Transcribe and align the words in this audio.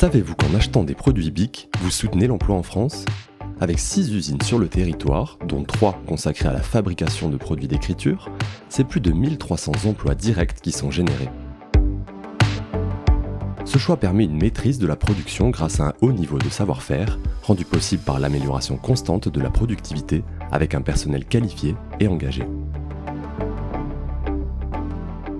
Savez-vous 0.00 0.34
qu'en 0.34 0.54
achetant 0.54 0.82
des 0.82 0.94
produits 0.94 1.30
BIC, 1.30 1.68
vous 1.82 1.90
soutenez 1.90 2.26
l'emploi 2.26 2.56
en 2.56 2.62
France? 2.62 3.04
Avec 3.60 3.78
6 3.78 4.14
usines 4.14 4.40
sur 4.40 4.58
le 4.58 4.66
territoire, 4.66 5.38
dont 5.46 5.62
3 5.62 6.00
consacrées 6.06 6.48
à 6.48 6.54
la 6.54 6.62
fabrication 6.62 7.28
de 7.28 7.36
produits 7.36 7.68
d'écriture, 7.68 8.30
c'est 8.70 8.84
plus 8.84 9.02
de 9.02 9.12
1300 9.12 9.72
emplois 9.84 10.14
directs 10.14 10.62
qui 10.62 10.72
sont 10.72 10.90
générés. 10.90 11.28
Ce 13.66 13.76
choix 13.76 13.98
permet 13.98 14.24
une 14.24 14.40
maîtrise 14.40 14.78
de 14.78 14.86
la 14.86 14.96
production 14.96 15.50
grâce 15.50 15.80
à 15.80 15.88
un 15.88 15.92
haut 16.00 16.12
niveau 16.12 16.38
de 16.38 16.48
savoir-faire, 16.48 17.18
rendu 17.42 17.66
possible 17.66 18.02
par 18.02 18.20
l'amélioration 18.20 18.78
constante 18.78 19.28
de 19.28 19.40
la 19.42 19.50
productivité 19.50 20.24
avec 20.50 20.74
un 20.74 20.80
personnel 20.80 21.26
qualifié 21.26 21.74
et 22.00 22.08
engagé. 22.08 22.44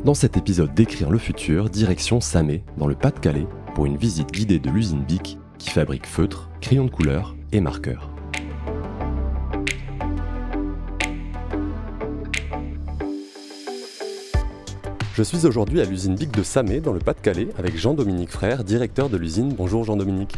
Dans 0.05 0.15
cet 0.15 0.37
épisode 0.37 0.75
d'Écrire 0.75 1.11
le 1.11 1.19
futur, 1.19 1.71
direction 1.71 2.21
Samé, 2.21 2.63
dans 2.79 2.87
le 2.87 2.95
Pas-de-Calais, 2.95 3.47
pour 3.75 3.87
une 3.87 3.97
visite 3.97 4.31
guidée 4.33 4.59
de 4.59 4.71
l'usine 4.71 5.03
BIC 5.03 5.39
qui 5.59 5.71
fabrique 5.71 6.07
feutres, 6.07 6.51
crayons 6.61 6.87
de 6.87 6.91
couleur 6.91 7.37
et 7.53 7.61
marqueurs. 7.61 8.11
Je 15.15 15.23
suis 15.23 15.45
aujourd'hui 15.47 15.81
à 15.81 15.85
l'usine 15.85 16.15
BIC 16.15 16.31
de 16.33 16.43
Samé 16.43 16.81
dans 16.81 16.93
le 16.93 16.99
Pas-de-Calais 16.99 17.49
avec 17.59 17.77
Jean-Dominique 17.77 18.31
Frère, 18.31 18.65
directeur 18.65 19.11
de 19.11 19.17
l'usine. 19.17 19.53
Bonjour 19.55 19.85
Jean-Dominique. 19.85 20.35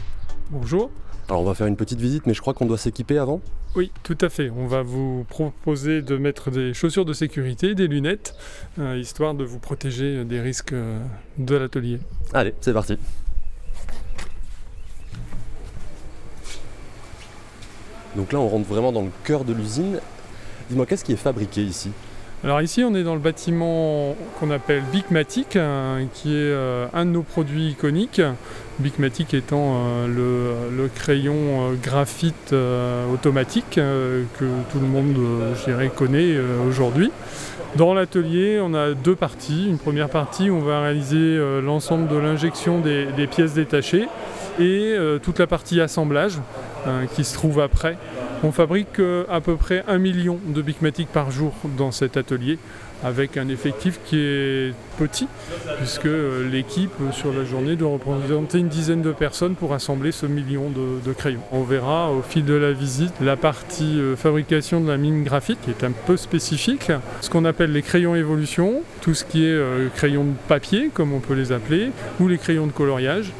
Bonjour. 0.50 0.90
Alors 1.28 1.42
on 1.42 1.44
va 1.44 1.54
faire 1.54 1.68
une 1.68 1.76
petite 1.76 2.00
visite 2.00 2.26
mais 2.26 2.34
je 2.34 2.40
crois 2.40 2.52
qu'on 2.52 2.66
doit 2.66 2.78
s'équiper 2.78 3.16
avant 3.16 3.40
Oui, 3.76 3.92
tout 4.02 4.18
à 4.20 4.28
fait. 4.28 4.50
On 4.50 4.66
va 4.66 4.82
vous 4.82 5.24
proposer 5.28 6.02
de 6.02 6.16
mettre 6.16 6.50
des 6.50 6.74
chaussures 6.74 7.04
de 7.04 7.12
sécurité, 7.12 7.74
des 7.76 7.86
lunettes, 7.86 8.34
euh, 8.80 8.98
histoire 8.98 9.34
de 9.34 9.44
vous 9.44 9.60
protéger 9.60 10.24
des 10.24 10.40
risques 10.40 10.72
euh, 10.72 10.98
de 11.38 11.54
l'atelier. 11.54 12.00
Allez, 12.34 12.54
c'est 12.60 12.72
parti. 12.72 12.98
Donc 18.16 18.32
là, 18.32 18.38
on 18.40 18.48
rentre 18.48 18.68
vraiment 18.68 18.92
dans 18.92 19.02
le 19.02 19.10
cœur 19.24 19.44
de 19.44 19.52
l'usine. 19.52 20.00
Dis-moi, 20.68 20.86
qu'est-ce 20.86 21.04
qui 21.04 21.12
est 21.12 21.16
fabriqué 21.16 21.62
ici? 21.62 21.90
Alors 22.44 22.60
ici, 22.60 22.82
on 22.82 22.92
est 22.96 23.04
dans 23.04 23.14
le 23.14 23.20
bâtiment 23.20 24.16
qu'on 24.40 24.50
appelle 24.50 24.82
Bicmatic, 24.90 25.54
hein, 25.54 26.08
qui 26.12 26.30
est 26.30 26.50
euh, 26.50 26.86
un 26.92 27.04
de 27.04 27.10
nos 27.10 27.22
produits 27.22 27.68
iconiques. 27.68 28.20
Bicmatic 28.80 29.32
étant 29.32 29.76
euh, 29.76 30.66
le, 30.68 30.88
crayon 30.88 31.34
euh, 31.36 31.74
graphite 31.80 32.52
automatique 33.12 33.74
que 33.74 34.44
tout 34.72 34.80
le 34.80 34.88
monde, 34.88 35.14
je 35.54 35.70
dirais, 35.70 35.88
connaît 35.94 36.36
aujourd'hui. 36.68 37.12
Dans 37.76 37.94
l'atelier, 37.94 38.58
on 38.60 38.74
a 38.74 38.92
deux 38.92 39.14
parties. 39.14 39.68
Une 39.68 39.78
première 39.78 40.08
partie 40.08 40.50
où 40.50 40.56
on 40.56 40.62
va 40.62 40.82
réaliser 40.82 41.38
l'ensemble 41.62 42.08
de 42.08 42.16
l'injection 42.16 42.80
des, 42.80 43.26
pièces 43.28 43.54
détachées 43.54 44.08
et 44.58 44.96
toute 45.22 45.38
la 45.38 45.46
partie 45.46 45.80
assemblage 45.80 46.40
qui 47.14 47.24
se 47.24 47.34
trouve 47.34 47.60
après. 47.60 47.96
On 48.44 48.50
fabrique 48.50 48.98
euh, 48.98 49.24
à 49.30 49.40
peu 49.40 49.54
près 49.54 49.84
un 49.86 49.98
million 49.98 50.36
de 50.44 50.62
Bigmatic 50.62 51.06
par 51.06 51.30
jour 51.30 51.54
dans 51.78 51.92
cet 51.92 52.16
atelier 52.16 52.58
avec 53.04 53.36
un 53.36 53.48
effectif 53.48 54.00
qui 54.04 54.18
est 54.18 54.74
petit 54.98 55.28
puisque 55.78 56.06
euh, 56.06 56.48
l'équipe 56.50 56.90
euh, 57.00 57.12
sur 57.12 57.32
la 57.32 57.44
journée 57.44 57.76
doit 57.76 57.90
représenter 57.90 58.58
une 58.58 58.68
dizaine 58.68 59.00
de 59.00 59.12
personnes 59.12 59.54
pour 59.54 59.74
assembler 59.74 60.10
ce 60.10 60.26
million 60.26 60.70
de, 60.70 61.12
crayons. 61.12 61.42
On 61.52 61.62
verra 61.62 62.10
au 62.10 62.20
fil 62.20 62.44
de 62.44 62.54
la 62.54 62.72
visite 62.72 63.14
la 63.20 63.36
partie 63.36 64.00
fabrication 64.16 64.80
de 64.80 64.88
la 64.88 64.96
mine 64.96 65.22
graphique 65.22 65.58
qui 65.62 65.70
est 65.70 65.84
un 65.84 65.92
peu 65.92 66.16
spécifique, 66.16 66.90
ce 67.20 67.30
qu'on 67.30 67.44
appelle 67.44 67.70
les 67.70 67.82
crayons 67.82 68.16
évolution, 68.16 68.82
tout 69.02 69.14
ce 69.14 69.24
qui 69.24 69.44
est 69.44 69.60
crayons 69.94 70.24
de 70.24 70.34
papier 70.48 70.90
comme 70.92 71.12
on 71.12 71.20
peut 71.20 71.34
les 71.34 71.52
appeler, 71.52 71.90
ou 72.18 72.26
les 72.26 72.38
crayons 72.38 72.66
de 72.66 72.72
coloriage 72.72 73.32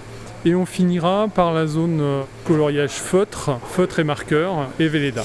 et 0.45 0.55
on 0.55 0.67
finira 0.67 1.29
par 1.33 1.53
la 1.53 1.67
zone 1.67 2.01
euh, 2.01 2.23
coloriage 2.45 2.91
feutre, 2.91 3.59
feutre 3.65 4.01
et 4.01 4.05
marqueur 4.05 4.69
et 4.81 4.89
Velleda. 4.89 5.23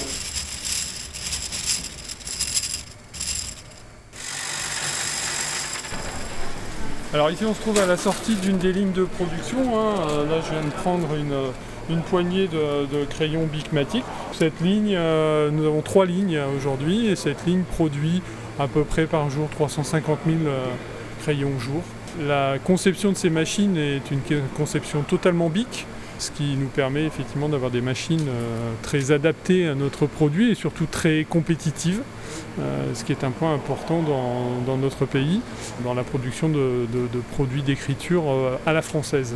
Alors 7.13 7.31
ici 7.31 7.45
on 7.45 7.53
se 7.53 7.61
trouve 7.61 7.79
à 7.79 7.87
la 7.87 7.97
sortie 7.97 8.35
d'une 8.35 8.57
des 8.57 8.71
lignes 8.71 8.91
de 8.91 9.05
production. 9.05 9.79
Hein. 9.79 9.95
Euh, 10.09 10.29
là 10.29 10.41
je 10.45 10.51
viens 10.51 10.63
de 10.63 10.73
prendre 10.73 11.07
une, 11.15 11.31
euh, 11.31 12.01
poignée 12.09 12.47
de, 12.47 13.05
crayons 13.05 13.47
Bicmatic. 13.51 14.03
Cette 14.33 14.59
ligne, 14.61 14.99
nous 15.51 15.65
avons 15.65 15.81
trois 15.81 16.05
lignes 16.05 16.39
aujourd'hui 16.55 17.07
et 17.07 17.15
cette 17.15 17.45
ligne 17.47 17.63
produit 17.63 18.21
à 18.59 18.67
peu 18.67 18.83
près 18.83 19.05
par 19.07 19.29
jour 19.29 19.47
350 19.49 20.19
000 20.27 20.37
crayons 21.21 21.57
jour. 21.59 21.81
La 22.25 22.57
conception 22.57 23.11
de 23.11 23.17
ces 23.17 23.29
machines 23.29 23.77
est 23.77 24.09
une 24.09 24.21
conception 24.55 25.03
totalement 25.03 25.49
BIC, 25.49 25.85
ce 26.17 26.31
qui 26.31 26.55
nous 26.55 26.67
permet 26.67 27.05
effectivement 27.05 27.47
d'avoir 27.47 27.69
des 27.69 27.81
machines 27.81 28.27
euh, 28.27 28.71
très 28.81 29.11
adaptées 29.11 29.67
à 29.67 29.75
notre 29.75 30.07
produit 30.07 30.49
et 30.49 30.55
surtout 30.55 30.87
très 30.87 31.25
compétitives, 31.29 32.01
euh, 32.59 32.93
ce 32.95 33.03
qui 33.03 33.11
est 33.11 33.23
un 33.23 33.29
point 33.29 33.53
important 33.53 34.01
dans, 34.01 34.77
notre 34.77 35.05
pays, 35.05 35.41
dans 35.83 35.93
la 35.93 36.03
production 36.03 36.49
de 36.49 36.87
produits 37.33 37.61
d'écriture 37.61 38.23
euh, 38.27 38.57
à 38.65 38.73
la 38.73 38.81
française. 38.81 39.35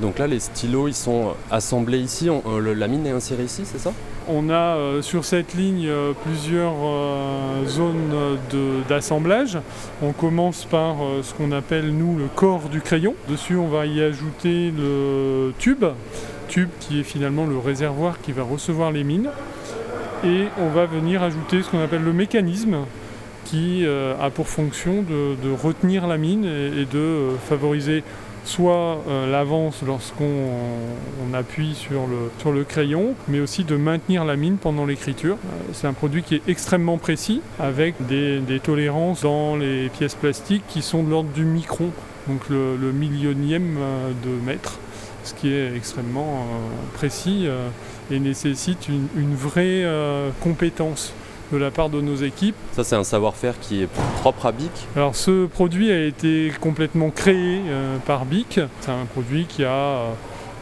Donc 0.00 0.18
là, 0.18 0.26
les 0.26 0.40
stylos, 0.40 0.88
ils 0.88 0.94
sont 0.94 1.34
assemblés 1.50 1.98
ici, 1.98 2.28
euh, 2.28 2.74
la 2.74 2.86
mine 2.86 3.06
est 3.06 3.10
insérée 3.10 3.44
ici, 3.44 3.62
c'est 3.64 3.78
ça? 3.78 3.92
On 4.28 4.50
a 4.50 4.76
euh, 4.76 5.02
sur 5.02 5.24
cette 5.24 5.54
ligne 5.54 5.86
euh, 5.86 6.12
plusieurs 6.24 6.74
zones 7.66 8.38
d'assemblage. 8.88 9.58
on 10.02 10.12
commence 10.12 10.64
par 10.64 10.96
ce 11.22 11.32
qu'on 11.32 11.52
appelle, 11.52 11.92
nous, 11.92 12.18
le 12.18 12.26
corps 12.26 12.68
du 12.68 12.80
crayon. 12.80 13.14
Dessus, 13.28 13.56
on 13.56 13.68
va 13.68 13.86
y 13.86 14.02
ajouter 14.02 14.70
le 14.76 15.52
tube, 15.58 15.84
tube 16.48 16.68
qui 16.80 17.00
est 17.00 17.04
finalement 17.04 17.46
le 17.46 17.58
réservoir 17.58 18.20
qui 18.20 18.32
va 18.32 18.42
recevoir 18.42 18.92
les 18.92 19.04
mines. 19.04 19.30
Et 20.24 20.44
on 20.58 20.68
va 20.68 20.86
venir 20.86 21.22
ajouter 21.22 21.62
ce 21.62 21.70
qu'on 21.70 21.82
appelle 21.82 22.02
le 22.02 22.12
mécanisme, 22.12 22.78
qui 23.44 23.86
a 23.86 24.28
pour 24.30 24.48
fonction 24.48 25.02
de, 25.02 25.52
retenir 25.62 26.06
la 26.06 26.18
mine 26.18 26.44
et 26.44 26.84
de 26.84 27.30
favoriser 27.48 28.02
soit 28.46 29.02
euh, 29.08 29.30
l'avance 29.30 29.82
lorsqu'on 29.84 31.34
appuie 31.34 31.74
sur 31.74 32.06
le, 32.06 32.64
crayon, 32.64 33.14
mais 33.28 33.40
aussi 33.40 33.64
de 33.64 33.76
maintenir 33.76 34.24
la 34.24 34.36
mine 34.36 34.56
pendant 34.56 34.86
l'écriture. 34.86 35.36
Euh, 35.36 35.72
c'est 35.72 35.86
un 35.86 35.92
produit 35.92 36.22
qui 36.22 36.36
est 36.36 36.42
extrêmement 36.48 36.98
précis, 36.98 37.42
avec 37.58 37.94
des, 38.06 38.40
tolérances 38.62 39.22
dans 39.22 39.56
les 39.56 39.88
pièces 39.88 40.14
plastiques 40.14 40.62
qui 40.68 40.82
sont 40.82 41.02
de 41.02 41.10
l'ordre 41.10 41.30
du 41.30 41.44
micron, 41.44 41.90
donc 42.28 42.48
le, 42.48 42.76
millionième 42.92 43.76
euh, 43.78 44.10
de 44.24 44.44
mètre, 44.44 44.78
ce 45.24 45.34
qui 45.34 45.52
est 45.52 45.74
extrêmement 45.76 46.46
précis 46.94 47.48
et 48.12 48.20
nécessite 48.20 48.86
une 48.88 49.34
vraie 49.34 49.84
compétence 50.40 51.12
de 51.52 51.56
la 51.56 51.70
part 51.70 51.90
de 51.90 52.00
nos 52.00 52.16
équipes. 52.16 52.56
Ça, 52.72 52.84
c'est 52.84 52.96
un 52.96 53.04
savoir-faire 53.04 53.58
qui 53.60 53.82
est 53.82 53.88
propre 54.20 54.46
à 54.46 54.52
BIC 54.52 54.70
Alors, 54.96 55.14
ce 55.14 55.46
produit 55.46 55.90
a 55.90 56.04
été 56.04 56.52
complètement 56.60 57.10
créé 57.10 57.60
euh, 57.68 57.98
par 57.98 58.24
BIC. 58.24 58.60
C'est 58.80 58.90
un 58.90 59.06
produit 59.12 59.46
qui 59.46 59.64
a, 59.64 59.68
euh, 59.68 60.10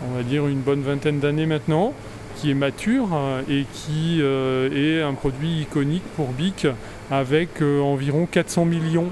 on 0.09 0.17
va 0.17 0.23
dire, 0.23 0.47
une 0.47 0.61
bonne 0.61 0.83
vingtaine 0.83 1.21
d'années 1.21 1.47
maintenant 1.47 1.93
qui 2.37 2.51
est 2.51 2.55
mature 2.55 3.09
euh, 3.15 3.43
et 3.49 3.65
qui 3.73 4.21
est 4.21 5.03
un 5.03 5.15
produit 5.15 5.63
iconique 5.63 6.03
pour 6.17 6.29
BIC 6.29 6.67
avec 7.11 7.61
euh, 7.61 7.81
environ 7.81 8.27
400 8.31 8.65
millions 8.65 9.09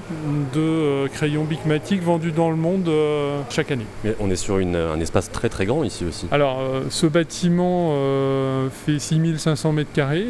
de 0.53 0.59
euh, 0.59 1.07
crayons 1.07 1.43
Bicmatic 1.43 2.01
vendus 2.01 2.31
dans 2.31 2.49
le 2.49 2.55
monde 2.55 2.87
euh, 2.87 3.41
chaque 3.49 3.71
année. 3.71 3.85
Mais 4.03 4.15
on 4.19 4.29
est 4.29 4.35
sur 4.35 4.55
un 4.55 4.99
espace 4.99 5.31
très 5.31 5.49
très 5.49 5.65
grand 5.65 5.83
ici 5.83 6.05
aussi. 6.05 6.27
Alors 6.31 6.59
ce 6.89 7.05
bâtiment 7.07 7.93
fait 8.85 8.99
6500 8.99 9.71
mètres 9.73 9.91
carrés, 9.93 10.25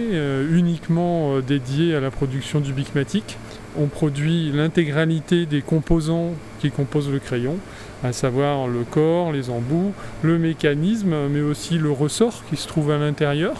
uniquement 0.52 1.40
dédié 1.40 1.96
à 1.96 2.00
la 2.00 2.12
production 2.12 2.60
du 2.60 2.74
Bicmatic. 2.74 3.38
On 3.80 3.88
produit 3.88 4.52
l'intégralité 4.52 5.46
des 5.46 5.62
composants 5.62 6.32
qui 6.60 6.70
composent 6.70 7.10
le 7.10 7.20
crayon, 7.20 7.58
à 8.04 8.14
savoir 8.14 8.68
le 8.68 8.84
corps, 8.84 9.32
les 9.32 9.50
embouts, 9.50 9.94
le 10.22 10.38
mécanisme, 10.38 11.16
mais 11.30 11.42
aussi 11.42 11.78
le 11.78 11.92
ressort 11.92 12.44
qui 12.50 12.56
se 12.56 12.68
trouve 12.68 12.92
à 12.92 12.98
l'intérieur. 12.98 13.56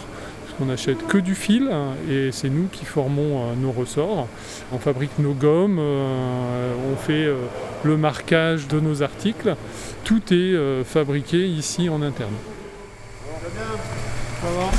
On 0.60 0.66
n'achète 0.66 1.04
que 1.08 1.18
du 1.18 1.34
fil 1.34 1.68
et 2.08 2.30
c'est 2.30 2.48
nous 2.48 2.68
qui 2.70 2.84
formons 2.84 3.50
euh, 3.50 3.54
nos 3.56 3.72
ressorts. 3.72 4.28
On 4.72 4.78
fabrique 4.78 5.18
nos 5.18 5.32
gommes, 5.32 5.78
euh, 5.80 6.72
on 6.92 6.96
fait 6.96 7.24
euh, 7.24 7.36
le 7.82 7.96
marquage 7.96 8.68
de 8.68 8.78
nos 8.78 9.02
articles. 9.02 9.56
Tout 10.04 10.22
est 10.30 10.84
fabriqué 10.84 11.46
ici 11.48 11.88
en 11.88 12.02
interne. 12.02 12.34
Bonjour. 14.42 14.70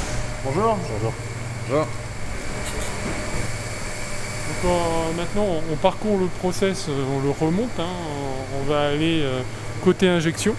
Bonjour. 0.45 0.77
Bonjour. 0.93 1.13
Bonjour. 1.67 1.87
Donc, 4.63 5.17
maintenant, 5.17 5.45
on 5.71 5.75
parcourt 5.75 6.19
le 6.19 6.27
process, 6.27 6.87
on 6.89 7.23
le 7.23 7.31
remonte. 7.31 7.79
Hein. 7.79 7.83
on 8.59 8.69
va 8.69 8.87
aller 8.89 9.23
côté 9.83 10.07
injection. 10.07 10.55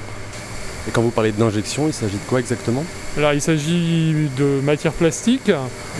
Et 0.88 0.90
quand 0.90 1.02
vous 1.02 1.10
parlez 1.10 1.32
d'injection, 1.32 1.86
il 1.86 1.92
s'agit 1.92 2.18
de 2.18 2.28
quoi 2.28 2.40
exactement? 2.40 2.84
Alors 3.16 3.32
il 3.32 3.40
s'agit 3.40 4.28
de 4.36 4.60
matière 4.62 4.92
plastique. 4.92 5.50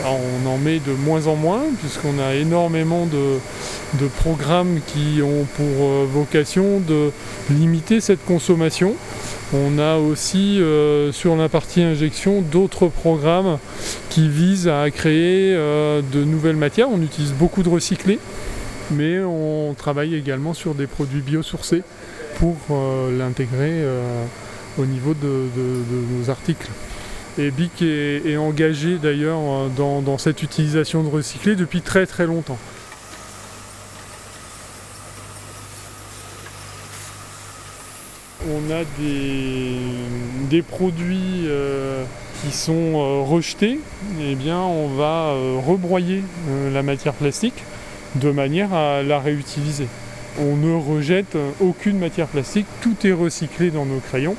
on 0.04 0.46
en 0.46 0.58
met 0.58 0.80
de 0.80 0.92
moins 0.92 1.28
en 1.28 1.34
moins 1.34 1.62
puisqu'on 1.80 2.18
a 2.18 2.34
énormément 2.34 3.06
de, 3.06 3.38
programmes 4.18 4.80
qui 4.86 5.22
ont 5.22 5.46
pour 5.56 5.66
euh, 5.66 6.06
vocation 6.06 6.78
de 6.78 7.10
limiter 7.48 8.02
cette 8.02 8.22
consommation. 8.26 8.94
On 9.54 9.78
a 9.78 9.96
aussi 9.96 10.60
sur 11.12 11.36
la 11.36 11.48
partie 11.48 11.80
injection 11.80 12.42
d'autres 12.42 12.88
programmes 12.88 13.58
qui 14.10 14.28
visent 14.28 14.68
à 14.68 14.90
créer 14.90 15.54
de 15.54 16.24
nouvelles 16.24 16.56
matières. 16.56 16.88
On 16.90 17.00
utilise 17.00 17.32
beaucoup 17.32 17.62
de 17.62 17.68
recyclés, 17.68 18.18
mais 18.90 19.20
on 19.20 19.72
travaille 19.78 20.16
également 20.16 20.52
sur 20.52 20.74
des 20.74 20.88
produits 20.88 21.20
biosourcés 21.20 21.82
pour 22.40 22.56
l'intégrer 23.16 23.84
au 24.78 24.84
niveau 24.84 25.14
de 25.14 25.46
nos 26.18 26.28
articles. 26.28 26.68
Et 27.38 27.50
BIC 27.50 27.82
est, 27.82 28.36
engagé 28.38 28.96
d'ailleurs 28.96 29.38
euh, 29.38 30.00
dans, 30.00 30.16
cette 30.16 30.42
utilisation 30.42 31.02
de 31.02 31.08
recyclé 31.08 31.54
depuis 31.54 31.82
très 31.82 32.06
très 32.06 32.26
longtemps. 32.26 32.58
On 38.48 38.70
a 38.70 38.84
des, 40.48 40.62
produits 40.62 41.44
euh, 41.46 42.04
qui 42.42 42.56
sont 42.56 42.72
euh, 42.72 43.22
rejetés, 43.22 43.80
et 44.20 44.30
eh 44.30 44.34
bien 44.34 44.60
on 44.60 44.88
va 44.88 45.34
rebroyer 45.66 46.22
la 46.72 46.82
matière 46.82 47.12
plastique 47.12 47.64
de 48.14 48.30
manière 48.30 48.72
à 48.72 49.02
la 49.02 49.20
réutiliser. 49.20 49.88
On 50.38 50.56
ne 50.56 50.74
rejette 50.74 51.36
aucune 51.60 51.98
matière 51.98 52.28
plastique, 52.28 52.66
tout 52.80 52.94
est 53.04 53.12
recyclé 53.12 53.70
dans 53.70 53.84
nos 53.84 54.00
crayons. 54.00 54.36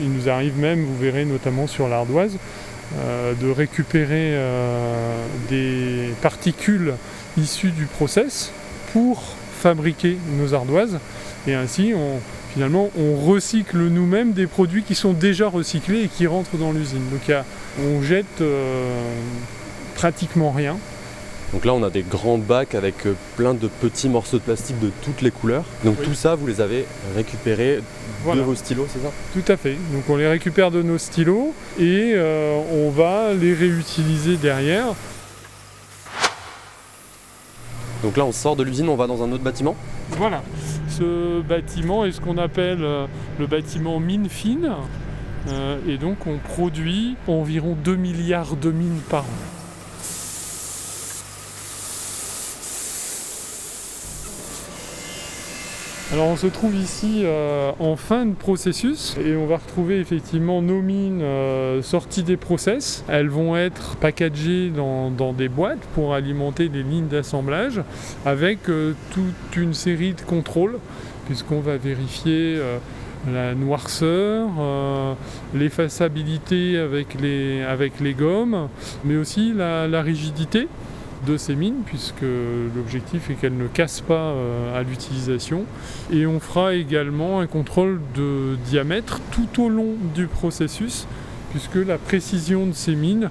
Il 0.00 0.12
nous 0.12 0.28
arrive 0.28 0.58
même, 0.58 0.84
vous 0.84 0.96
verrez 0.98 1.24
notamment 1.24 1.66
sur 1.66 1.88
l'ardoise, 1.88 2.36
euh, 2.98 3.34
de 3.34 3.50
récupérer 3.50 4.34
euh, 4.34 5.24
des 5.48 6.12
particules 6.22 6.94
issues 7.38 7.70
du 7.70 7.86
process 7.86 8.52
pour 8.92 9.22
fabriquer 9.60 10.16
nos 10.38 10.54
ardoises. 10.54 10.98
Et 11.46 11.54
ainsi, 11.54 11.92
finalement, 12.52 12.90
on 12.98 13.16
recycle 13.16 13.78
nous-mêmes 13.78 14.32
des 14.32 14.46
produits 14.46 14.82
qui 14.82 14.94
sont 14.94 15.12
déjà 15.12 15.48
recyclés 15.48 16.02
et 16.02 16.08
qui 16.08 16.26
rentrent 16.26 16.56
dans 16.56 16.72
l'usine. 16.72 17.02
Donc 17.10 17.36
on 17.78 18.02
jette 18.02 18.40
euh, 18.40 18.90
pratiquement 19.94 20.50
rien. 20.50 20.76
Donc 21.52 21.64
là, 21.64 21.74
on 21.74 21.82
a 21.82 21.90
des 21.90 22.02
grands 22.02 22.38
bacs 22.38 22.76
avec 22.76 23.06
euh, 23.06 23.14
plein 23.36 23.54
de 23.54 23.66
petits 23.66 24.08
morceaux 24.08 24.38
de 24.38 24.42
plastique 24.42 24.78
de 24.78 24.90
toutes 25.02 25.20
les 25.20 25.32
couleurs. 25.32 25.64
Donc 25.84 26.00
tout 26.02 26.14
ça, 26.14 26.36
vous 26.36 26.46
les 26.46 26.60
avez 26.60 26.84
récupérés 27.16 27.80
de 28.24 28.40
vos 28.40 28.54
stylos, 28.54 28.86
c'est 28.88 29.00
ça? 29.00 29.10
Tout 29.32 29.50
à 29.50 29.56
fait. 29.56 29.76
Donc 29.92 30.04
on 30.08 30.16
les 30.16 30.28
récupère 30.28 30.70
de 30.70 30.80
nos 30.82 30.98
stylos 30.98 31.52
et 31.78 32.12
euh, 32.14 32.60
on 32.72 32.90
va 32.90 33.34
les 33.34 33.52
réutiliser 33.52 34.36
derrière. 34.36 34.94
Donc 38.04 38.16
là, 38.16 38.24
on 38.24 38.32
sort 38.32 38.54
de 38.54 38.62
l'usine, 38.62 38.88
on 38.88 38.96
va 38.96 39.08
dans 39.08 39.22
un 39.24 39.32
autre 39.32 39.42
bâtiment? 39.42 39.74
Voilà. 40.10 40.42
Ce 40.88 41.40
bâtiment 41.42 42.04
est 42.04 42.12
ce 42.12 42.20
qu'on 42.20 42.38
appelle 42.38 42.82
euh, 42.82 43.06
le 43.40 43.46
bâtiment 43.48 43.98
mine 43.98 44.28
fine. 44.28 44.70
et 45.88 45.98
donc 45.98 46.28
on 46.28 46.38
produit 46.38 47.16
environ 47.26 47.76
2 47.82 47.96
milliards 47.96 48.54
de 48.54 48.70
mines 48.70 49.00
par 49.08 49.24
an. 49.24 49.59
Alors 56.12 56.26
on 56.26 56.34
se 56.34 56.48
trouve 56.48 56.74
ici 56.74 57.22
euh, 57.22 57.70
en 57.78 57.94
fin 57.94 58.26
de 58.26 58.34
processus 58.34 59.16
et 59.24 59.36
on 59.36 59.46
va 59.46 59.58
retrouver 59.58 60.00
effectivement 60.00 60.60
nos 60.60 60.82
mines 60.82 61.22
euh, 61.22 61.82
sorties 61.82 62.24
des 62.24 62.36
process. 62.36 63.04
Elles 63.06 63.28
vont 63.28 63.56
être 63.56 63.94
packagées 63.94 64.70
dans, 64.70 65.32
des 65.32 65.48
boîtes 65.48 65.86
pour 65.94 66.12
alimenter 66.12 66.68
des 66.68 66.82
lignes 66.82 67.06
d'assemblage 67.06 67.80
avec 68.26 68.68
euh, 68.68 68.94
toute 69.12 69.56
une 69.56 69.72
série 69.72 70.14
de 70.14 70.22
contrôles 70.22 70.80
puisqu'on 71.26 71.60
va 71.60 71.76
vérifier 71.76 72.60
la 73.32 73.54
noirceur, 73.54 74.48
l'effaçabilité 75.54 76.76
avec 76.76 77.20
les, 77.20 77.62
avec 77.62 78.00
les 78.00 78.14
gommes, 78.14 78.68
mais 79.04 79.14
aussi 79.14 79.52
la 79.54 80.02
rigidité 80.02 80.66
de 81.26 81.36
ces 81.36 81.54
mines, 81.54 81.82
puisque 81.84 82.22
l'objectif 82.74 83.30
est 83.30 83.34
qu'elles 83.34 83.56
ne 83.56 83.66
cassent 83.66 84.00
pas 84.00 84.14
euh, 84.14 84.78
à 84.78 84.82
l'utilisation. 84.82 85.64
Et 86.12 86.26
on 86.26 86.40
fera 86.40 86.74
également 86.74 87.40
un 87.40 87.46
contrôle 87.46 88.00
de 88.14 88.56
diamètre 88.66 89.20
tout 89.30 89.62
au 89.62 89.68
long 89.68 89.94
du 90.14 90.26
processus, 90.26 91.06
puisque 91.50 91.76
la 91.76 91.98
précision 91.98 92.66
de 92.66 92.72
ces 92.72 92.94
mines 92.94 93.30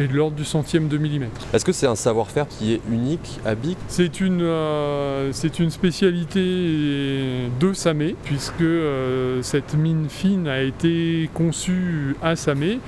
est 0.00 0.06
de 0.06 0.14
l'ordre 0.14 0.36
du 0.36 0.44
centième 0.44 0.88
de 0.88 0.96
millimètre. 0.96 1.46
Est-ce 1.52 1.64
que 1.64 1.72
c'est 1.72 1.86
un 1.86 1.96
savoir-faire 1.96 2.46
qui 2.48 2.72
est 2.72 2.80
unique 2.90 3.40
à 3.44 3.54
BIC? 3.54 3.76
C'est 3.88 4.20
une, 4.20 4.42
euh, 4.42 5.32
une 5.58 5.70
spécialité 5.70 7.50
de 7.60 7.72
Samé, 7.72 8.14
puisque 8.24 8.60
euh, 8.60 9.42
cette 9.42 9.74
mine 9.74 10.06
fine 10.08 10.46
a 10.46 10.62
été 10.62 11.28
conçue 11.34 12.16
à 12.22 12.36
Samé 12.36 12.78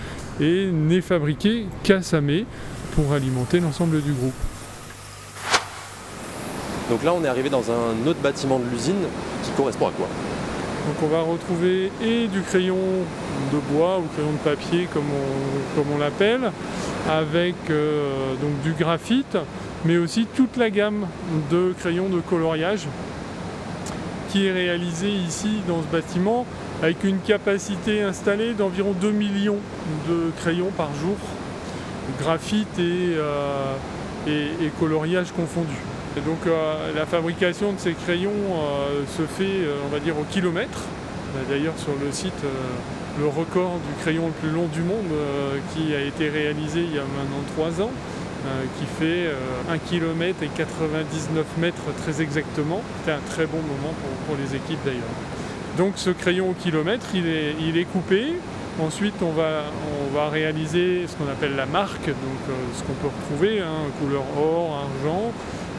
et 0.40 0.70
n'est 0.70 1.00
fabriquée 1.00 1.66
qu'à 1.82 2.00
Samé 2.02 2.46
pour 3.00 3.14
alimenter 3.14 3.60
l'ensemble 3.60 4.02
du 4.02 4.12
groupe. 4.12 4.34
Donc 6.90 7.02
là, 7.02 7.14
on 7.14 7.24
est 7.24 7.28
arrivé 7.28 7.48
dans 7.48 7.70
un 7.70 8.06
autre 8.06 8.20
bâtiment 8.20 8.58
de 8.58 8.64
l'usine 8.70 9.06
qui 9.42 9.50
correspond 9.52 9.88
à 9.88 9.92
quoi? 9.92 10.06
Donc 10.86 10.96
on 11.02 11.06
va 11.06 11.22
retrouver 11.22 11.90
et 12.02 12.26
du 12.26 12.42
crayon 12.42 12.76
de 13.52 13.58
bois 13.72 13.98
ou 13.98 14.02
crayon 14.14 14.32
de 14.32 14.38
papier 14.38 14.88
comme 14.92 15.04
on, 15.04 15.76
comme 15.76 15.92
on 15.94 15.98
l'appelle, 15.98 16.52
avec 17.08 17.54
euh, 17.70 18.34
donc 18.34 18.60
du 18.62 18.72
graphite, 18.72 19.38
mais 19.84 19.96
aussi 19.96 20.26
toute 20.34 20.56
la 20.56 20.68
gamme 20.68 21.06
de 21.50 21.72
crayons 21.78 22.08
de 22.08 22.20
coloriage 22.20 22.86
qui 24.30 24.46
est 24.46 24.52
réalisée 24.52 25.10
ici 25.10 25.60
dans 25.66 25.80
ce 25.80 25.86
bâtiment 25.86 26.44
avec 26.82 27.02
une 27.04 27.18
capacité 27.18 28.02
installée 28.02 28.52
d'environ 28.52 28.92
2 29.00 29.10
millions 29.10 29.58
de 30.08 30.30
crayons 30.40 30.70
par 30.76 30.88
jour 30.94 31.16
graphite 32.20 32.78
euh, 32.78 33.74
et, 34.26 34.64
et, 34.64 34.70
coloriage 34.78 35.32
confondus. 35.32 35.82
donc 36.24 36.46
euh, 36.46 36.92
la 36.94 37.06
fabrication 37.06 37.72
de 37.72 37.78
ces 37.78 37.92
crayons 37.92 38.30
euh, 38.30 39.02
se 39.16 39.22
fait, 39.22 39.66
on 39.84 39.88
va 39.88 40.00
dire, 40.00 40.18
au 40.18 40.24
kilomètre. 40.24 40.80
D'ailleurs 41.48 41.74
sur 41.78 41.92
le 42.04 42.10
site 42.10 42.42
le 43.20 43.26
record 43.28 43.74
du 43.74 44.02
crayon 44.02 44.26
le 44.26 44.32
plus 44.32 44.50
long 44.50 44.66
du 44.66 44.80
monde 44.80 45.06
qui 45.72 45.94
a 45.94 46.00
été 46.00 46.28
réalisé 46.28 46.80
il 46.82 46.92
y 46.92 46.98
a 46.98 47.02
maintenant 47.02 47.44
3 47.54 47.82
ans. 47.82 47.92
qui 48.76 48.86
fait 48.98 49.30
1 49.70 49.78
km 49.78 50.42
et 50.42 50.48
99 50.48 51.46
mètres 51.58 51.84
très 52.02 52.20
exactement. 52.20 52.82
C'était 52.98 53.12
un 53.12 53.30
très 53.30 53.46
bon 53.46 53.58
moment 53.58 53.94
pour, 54.26 54.36
les 54.36 54.56
équipes 54.56 54.80
d'ailleurs. 54.84 55.14
Donc 55.78 55.92
ce 55.94 56.10
crayon 56.10 56.50
au 56.50 56.54
kilomètre, 56.54 57.06
il 57.14 57.78
est 57.78 57.84
coupé, 57.84 58.34
Ensuite, 58.82 59.14
on 59.20 59.30
va, 59.30 59.64
on 60.08 60.14
va 60.14 60.30
réaliser 60.30 61.06
ce 61.06 61.14
qu'on 61.14 61.30
appelle 61.30 61.54
la 61.54 61.66
marque, 61.66 62.06
donc 62.06 62.40
euh, 62.48 62.52
ce 62.74 62.82
qu'on 62.82 62.94
peut 62.94 63.08
retrouver, 63.08 63.60
hein, 63.60 63.90
couleur 64.00 64.22
or, 64.38 64.86
argent, 64.86 65.32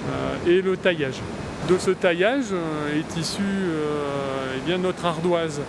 euh, 0.10 0.52
et 0.52 0.62
le 0.62 0.78
taillage. 0.78 1.20
De 1.68 1.78
ce 1.80 1.92
taillage 1.92 2.52
euh, 2.52 3.00
est 3.00 3.20
issu 3.20 3.42
eh 4.56 4.68
bien, 4.68 4.78
notre 4.78 5.04
ardoise, 5.06 5.62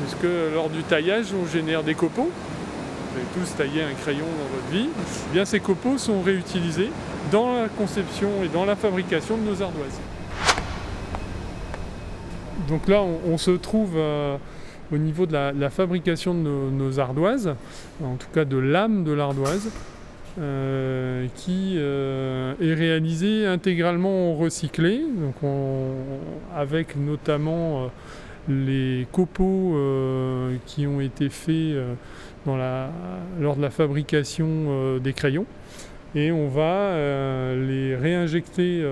puisque 0.00 0.32
lors 0.54 0.70
du 0.70 0.82
taillage, 0.82 1.26
on 1.40 1.46
génère 1.46 1.84
des 1.84 1.94
copeaux. 1.94 2.30
Vous 2.30 3.18
avez 3.18 3.46
tous 3.46 3.56
taillé 3.56 3.82
un 3.82 3.94
crayon 3.94 4.26
dans 4.26 4.56
votre 4.56 4.72
vie. 4.72 4.88
Eh 5.28 5.32
bien, 5.34 5.44
ces 5.44 5.60
copeaux 5.60 5.98
sont 5.98 6.20
réutilisés 6.22 6.90
dans 7.30 7.62
la 7.62 7.68
conception 7.68 8.28
et 8.44 8.48
dans 8.48 8.64
la 8.64 8.74
fabrication 8.74 9.36
de 9.36 9.42
nos 9.42 9.62
ardoises. 9.62 10.00
Donc 12.68 12.88
là, 12.88 13.02
on, 13.02 13.36
se 13.38 13.50
trouve 13.50 13.96
au 14.92 14.98
niveau 14.98 15.26
de 15.26 15.32
la, 15.32 15.70
fabrication 15.70 16.34
de 16.34 16.70
nos, 16.70 17.00
ardoises, 17.00 17.54
en 18.02 18.16
tout 18.16 18.28
cas 18.32 18.44
de 18.44 18.58
l'âme 18.58 19.04
de 19.04 19.12
l'ardoise, 19.12 19.70
euh, 20.38 21.26
qui 21.36 21.74
euh, 21.76 22.54
est 22.60 22.74
réalisée 22.74 23.46
intégralement 23.46 24.32
en 24.32 24.34
recyclé, 24.34 25.00
donc 25.00 25.34
avec 26.56 26.96
notamment 26.96 27.84
euh, 27.84 27.86
les 28.48 29.06
copeaux 29.12 29.76
qui 30.66 30.86
ont 30.86 31.00
été 31.00 31.28
faits 31.28 31.76
lors 32.46 33.56
de 33.56 33.62
la 33.62 33.70
fabrication 33.70 34.98
des 34.98 35.12
crayons. 35.12 35.46
Et 36.14 36.32
on 36.32 36.48
va 36.48 36.94
les 37.54 37.94
réinjecter 37.94 38.84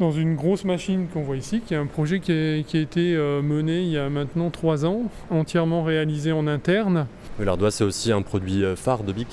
dans 0.00 0.10
une 0.10 0.34
grosse 0.34 0.64
machine 0.64 1.06
qu'on 1.12 1.22
voit 1.22 1.36
ici, 1.36 1.60
qui 1.60 1.74
est 1.74 1.76
un 1.76 1.86
projet 1.86 2.18
qui 2.20 2.32
a, 2.32 2.56
été 2.56 3.14
euh, 3.14 3.42
mené 3.42 3.82
il 3.82 3.90
y 3.90 3.98
a 3.98 4.08
maintenant 4.08 4.50
trois 4.50 4.84
ans, 4.86 5.02
entièrement 5.30 5.84
réalisé 5.84 6.32
en 6.32 6.46
interne. 6.46 7.06
L'ardoise, 7.38 7.74
c'est 7.74 7.84
aussi 7.84 8.10
un 8.10 8.22
produit 8.22 8.64
euh, 8.64 8.74
phare 8.74 9.04
de 9.04 9.12
BIC. 9.12 9.28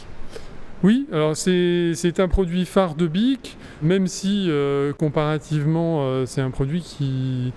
Oui, 0.84 1.08
alors 1.12 1.36
c'est 1.36 2.20
un 2.20 2.28
produit 2.28 2.66
phare 2.66 2.94
de 2.94 3.08
BIC, 3.08 3.58
même 3.82 4.06
si 4.06 4.46
euh, 4.50 4.94
comparativement 4.94 6.24
c'est 6.28 6.42
un 6.42 6.52
produit 6.52 6.82
qui, 6.82 7.52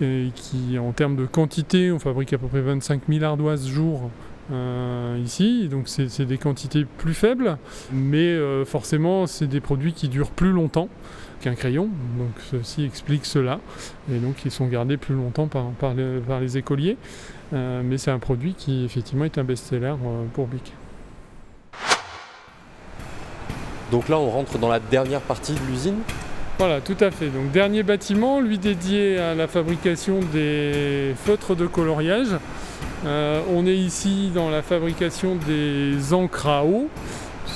qui, 0.00 0.76
en 0.80 0.90
termes 0.90 1.14
de 1.14 1.24
quantité, 1.24 1.92
on 1.92 2.00
fabrique 2.00 2.32
à 2.32 2.38
peu 2.38 2.48
près 2.48 2.62
25 2.62 3.02
000 3.08 3.24
ardoises 3.24 3.68
jour 3.68 4.10
ici, 5.24 5.68
donc 5.68 5.84
c'est 5.86 6.24
des 6.24 6.36
quantités 6.36 6.84
plus 6.84 7.14
faibles, 7.14 7.58
mais 7.92 8.36
forcément 8.64 9.28
c'est 9.28 9.46
des 9.46 9.60
produits 9.60 9.92
qui 9.92 10.08
durent 10.08 10.32
plus 10.32 10.50
longtemps 10.50 10.88
qu'un 11.44 11.54
crayon, 11.54 11.88
donc 12.18 12.30
ceci 12.50 12.84
explique 12.84 13.26
cela, 13.26 13.60
et 14.10 14.16
donc 14.16 14.44
ils 14.44 14.50
sont 14.50 14.66
gardés 14.66 14.96
plus 14.96 15.14
longtemps 15.14 15.46
par, 15.46 15.66
par, 15.78 15.94
les, 15.94 16.56
écoliers, 16.56 16.96
mais 17.52 17.98
c'est 17.98 18.10
un 18.10 18.18
produit 18.18 18.54
qui 18.54 18.84
effectivement 18.84 19.24
est 19.24 19.36
un 19.38 19.44
best-seller 19.44 19.94
pour 20.32 20.46
Bic. 20.46 20.72
Donc 23.92 24.08
là, 24.08 24.18
on 24.18 24.30
rentre 24.30 24.58
dans 24.58 24.68
la 24.68 24.80
dernière 24.80 25.20
partie 25.20 25.52
de 25.52 25.60
l'usine 25.70 25.96
voilà, 26.56 26.80
tout 26.80 26.96
à 27.00 27.10
fait. 27.10 27.26
Donc 27.26 27.50
dernier 27.50 27.82
bâtiment, 27.82 28.40
lui 28.40 28.58
dédié 28.58 29.18
à 29.18 29.34
la 29.34 29.48
fabrication 29.48 30.20
des 30.32 31.12
feutres 31.16 31.56
de 31.56 31.66
coloriage. 31.66 32.28
Euh, 33.04 33.40
on 33.52 33.66
est 33.66 33.74
ici 33.74 34.30
dans 34.32 34.50
la 34.50 34.62
fabrication 34.62 35.34
des 35.34 36.14
encres 36.14 36.46
à 36.46 36.64
eau. 36.64 36.88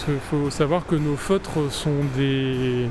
Il 0.08 0.14
faut 0.30 0.50
savoir 0.50 0.84
que 0.84 0.96
nos 0.96 1.14
feutres 1.14 1.70
sont 1.70 2.04
des, 2.16 2.88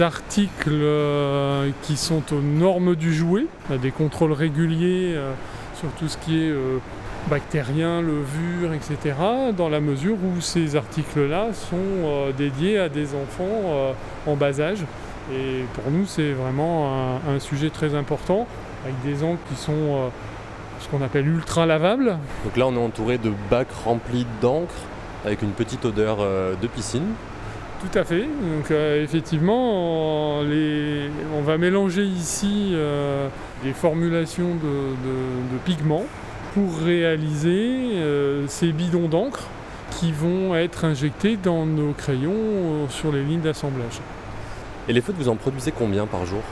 articles 0.00 0.70
euh, 0.70 1.70
qui 1.82 1.96
sont 1.96 2.22
aux 2.32 2.40
normes 2.40 2.96
du 2.96 3.14
jouet, 3.14 3.46
des 3.70 3.90
contrôles 3.90 4.32
réguliers 4.32 5.14
euh, 5.14 5.32
sur 5.78 5.90
tout 5.92 6.08
ce 6.08 6.16
qui 6.18 6.42
est 6.42 6.54
bactériens, 7.28 8.00
levures, 8.00 8.72
etc., 8.72 9.14
dans 9.56 9.68
la 9.68 9.80
mesure 9.80 10.14
où 10.14 10.40
ces 10.40 10.76
articles-là 10.76 11.48
sont 11.52 12.32
dédiés 12.38 12.78
à 12.78 12.88
des 12.88 13.14
enfants 13.14 13.94
en 14.26 14.36
bas 14.36 14.60
âge. 14.60 14.84
Et 15.32 15.64
pour 15.74 15.90
nous, 15.90 16.06
c'est 16.06 16.32
vraiment 16.32 17.18
un, 17.28 17.40
sujet 17.40 17.70
très 17.70 17.94
important, 17.94 18.46
avec 18.84 18.94
des 19.04 19.24
encres 19.24 19.42
qui 19.48 19.56
sont 19.56 19.72
euh, 19.72 20.08
ce 20.80 20.88
qu'on 20.88 21.02
appelle 21.02 21.26
ultra 21.26 21.66
lavables. 21.66 22.16
Donc 22.44 22.56
là, 22.56 22.66
on 22.68 22.74
est 22.74 22.84
entouré 22.84 23.18
de 23.18 23.32
bacs 23.50 23.72
remplis 23.84 24.26
d'encre, 24.40 24.74
avec 25.24 25.42
une 25.42 25.50
petite 25.50 25.84
odeur 25.84 26.18
euh, 26.20 26.54
de 26.60 26.66
piscine. 26.68 27.06
Tout 27.90 27.98
à 27.98 28.04
fait. 28.04 28.22
Donc 28.22 28.70
euh, 28.70 29.02
effectivement, 29.02 30.40
on, 30.40 31.42
va 31.42 31.58
mélanger 31.58 32.02
ici 32.02 32.74
des 33.62 33.72
formulations 33.72 34.54
de, 34.54 35.58
pigments 35.64 36.04
pour 36.54 36.78
réaliser 36.78 37.92
ces 38.48 38.72
bidons 38.72 39.08
d'encre 39.08 39.44
qui 39.90 40.10
vont 40.12 40.54
être 40.56 40.84
injectés 40.84 41.36
dans 41.36 41.64
nos 41.64 41.92
crayons 41.92 42.88
sur 42.88 43.12
les 43.12 43.22
lignes 43.22 43.40
d'assemblage. 43.40 44.00
Et 44.88 44.92
les 44.92 45.00
feutres, 45.00 45.18
vous 45.18 45.28
en 45.28 45.36
produisez 45.36 45.72
combien 45.72 46.06
par 46.06 46.26
jour? 46.26 46.42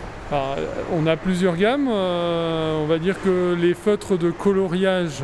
On 0.92 1.06
a 1.06 1.16
plusieurs 1.16 1.56
gammes. 1.56 1.88
Euh, 1.90 2.82
on 2.82 2.86
va 2.86 2.98
dire 2.98 3.16
que 3.22 3.54
les 3.54 3.74
feutres 3.74 4.18
de 4.18 4.30
coloriage, 4.30 5.22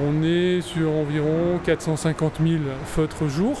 on 0.00 0.22
est 0.22 0.60
sur 0.60 0.90
environ 0.90 1.58
450 1.64 2.34
000 2.42 2.60
feutres 2.84 3.28
jour. 3.28 3.58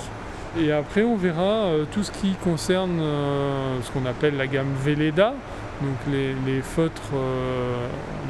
Et 0.58 0.72
après, 0.72 1.02
on 1.02 1.16
verra 1.16 1.42
euh, 1.42 1.84
tout 1.92 2.02
ce 2.02 2.10
qui 2.10 2.32
concerne 2.42 2.98
euh, 3.00 3.80
ce 3.82 3.90
qu'on 3.92 4.04
appelle 4.04 4.36
la 4.36 4.48
gamme 4.48 4.72
Velleda, 4.82 5.34
donc 5.80 5.96
les, 6.10 6.60
feutres 6.60 7.12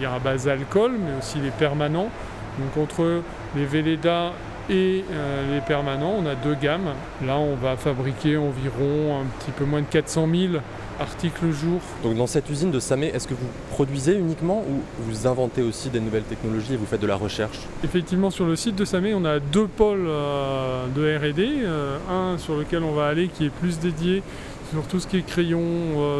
à 0.05 0.19
base 0.19 0.47
alcool, 0.47 0.93
mais 0.99 1.19
aussi 1.19 1.39
les 1.39 1.51
permanents. 1.51 2.11
Donc 2.59 2.77
entre 2.77 3.23
les 3.57 3.65
Velleda 3.65 4.33
et 4.69 5.05
euh, 5.11 5.55
les 5.55 5.61
permanents, 5.61 6.15
on 6.19 6.27
a 6.27 6.35
deux 6.35 6.55
gammes. 6.55 6.93
Là, 7.27 7.39
on 7.39 7.57
va 7.57 7.77
fabriquer 7.77 8.37
environ 8.37 9.21
un 9.21 9.25
petit 9.39 9.51
peu 9.51 9.65
moins 9.65 9.81
de 9.81 9.87
400 9.87 10.29
000 10.33 10.53
articles 11.01 11.51
jour. 11.51 11.81
Donc 12.03 12.17
dans 12.17 12.27
cette 12.27 12.49
usine 12.51 12.71
de 12.71 12.79
Samé, 12.79 13.07
est-ce 13.09 13.27
que 13.27 13.35
vous 13.35 13.47
produisez 13.71 14.15
uniquement 14.15 14.63
ou 14.69 14.83
vous 15.01 15.27
inventez 15.27 15.63
aussi 15.63 15.89
des 15.89 16.01
nouvelles 16.01 16.25
technologies 16.25 16.75
et 16.75 16.77
vous 16.77 16.87
faites 16.87 17.01
de 17.01 17.07
la 17.07 17.17
recherche? 17.17 17.59
Effectivement, 17.83 18.31
sur 18.31 18.47
le 18.47 18.57
site 18.57 18.77
de 18.77 18.85
Samé, 18.85 19.15
on 19.15 19.25
a 19.25 19.41
deux 19.41 19.67
pôles 19.67 20.07
euh, 20.07 20.87
de 20.95 21.17
R&D. 21.17 21.49
Euh, 21.63 21.99
un 22.11 22.39
sur 22.39 22.57
lequel 22.57 22.85
on 22.85 22.93
va 22.93 23.07
aller 23.07 23.29
qui 23.29 23.47
est 23.47 23.51
plus 23.51 23.79
dédié 23.79 24.23
sur 24.71 24.83
tout 24.85 25.01
ce 25.01 25.07
qui 25.07 25.17
est 25.17 25.23
crayon 25.23 25.61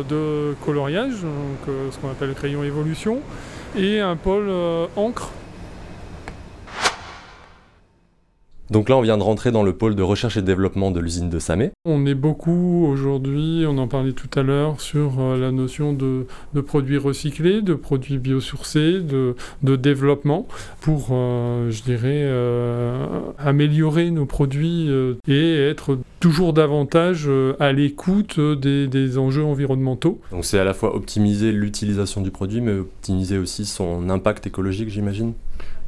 de 0.09 0.57
coloriage, 0.65 1.23
donc 1.23 1.75
ce 1.93 1.97
qu'on 1.99 2.11
appelle 2.11 2.31
le 2.31 2.35
crayon 2.35 2.65
évolution, 2.65 3.21
et 3.79 4.01
un 4.01 4.17
pôle 4.17 4.51
encre 4.97 5.31
Donc 8.71 8.89
là, 8.89 8.97
on 8.97 9.01
vient 9.01 9.19
de 9.19 9.23
rentrer 9.23 9.51
dans 9.51 9.65
le 9.65 9.73
pôle 9.73 9.97
de 9.97 10.03
recherche 10.03 10.37
et 10.37 10.43
développement 10.43 10.93
de 10.93 11.01
l'usine 11.01 11.29
de 11.29 11.41
Samé. 11.41 11.73
On 11.85 12.07
est 12.07 12.15
beaucoup 12.15 12.87
aujourd'hui, 12.87 13.65
on 13.67 13.77
en 13.79 13.89
parlait 13.89 14.13
tout 14.13 14.31
à 14.39 14.43
l'heure, 14.43 14.81
sur 14.81 15.19
euh, 15.19 15.37
la 15.37 15.51
notion 15.51 15.93
de, 15.93 16.27
produits 16.61 16.97
recyclés, 16.97 17.63
de 17.63 17.75
produits 17.75 18.19
biosourcés, 18.19 19.01
de, 19.01 19.35
de 19.65 19.75
développement 19.75 20.47
pour, 20.81 21.09
euh, 21.11 21.69
je 21.71 21.83
dirais, 21.83 22.23
euh, 22.23 23.07
améliorer 23.39 24.13
nos 24.13 24.27
produits 24.27 24.89
et 25.27 25.57
être 25.69 25.99
toujours 26.21 26.53
davantage 26.53 27.29
à 27.59 27.73
l'écoute 27.73 28.39
des, 28.39 28.87
des 28.87 29.19
enjeux 29.19 29.45
environnementaux. 29.45 30.21
Donc 30.31 30.45
c'est 30.45 30.59
à 30.59 30.65
la 30.65 30.75
fois 30.75 30.95
optimiser 30.95 31.51
l'utilisation 31.51 32.21
du 32.21 32.31
produit, 32.31 32.61
mais 32.61 32.79
optimiser 32.79 33.39
aussi 33.39 33.65
son 33.65 34.09
impact 34.11 34.47
écologique, 34.47 34.91
j'imagine? 34.91 35.33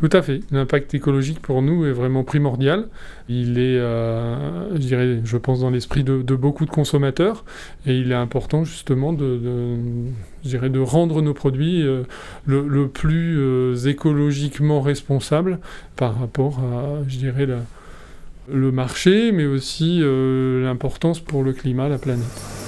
Tout 0.03 0.11
à 0.13 0.21
fait. 0.21 0.41
L'impact 0.51 0.95
écologique 0.95 1.41
pour 1.41 1.63
nous 1.63 1.87
est 1.87 1.93
vraiment 1.93 2.25
primordial. 2.25 2.89
Il 3.29 3.57
est, 3.57 3.79
euh, 3.79 4.69
je 4.73 4.79
dirais, 4.79 5.21
je 5.23 5.37
pense, 5.37 5.61
dans 5.61 5.71
l'esprit 5.71 6.03
de, 6.03 6.35
beaucoup 6.35 6.65
de 6.65 6.71
consommateurs. 6.71 7.45
Et 7.87 7.97
il 7.97 8.11
est 8.11 8.17
important 8.17 8.65
justement 8.65 9.13
de, 9.13 9.39
de 10.45 10.79
rendre 10.81 11.23
nos 11.23 11.35
produits 11.35 11.87
euh, 11.87 12.03
le, 12.47 12.89
plus 12.89 13.39
euh, 13.39 13.77
écologiquement 13.87 14.81
responsable 14.81 15.61
par 15.95 16.19
rapport 16.19 16.59
à, 16.59 17.05
je 17.07 17.19
dirais, 17.19 17.47
le 18.53 18.73
marché, 18.73 19.31
mais 19.31 19.47
aussi 19.47 20.01
l'importance 20.03 21.21
pour 21.21 21.45
le 21.45 21.53
climat, 21.53 21.89
la 21.89 21.99
planète. 21.99 22.62